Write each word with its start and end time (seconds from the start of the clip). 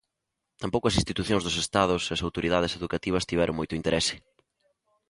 Tampouco 0.61 0.85
as 0.87 0.97
institucións 1.01 1.43
dos 1.43 1.59
estados 1.63 2.03
e 2.05 2.11
as 2.15 2.23
autoridades 2.27 2.75
educativas 2.79 3.27
tiveron 3.29 3.57
moito 3.59 3.77
interese. 3.79 4.15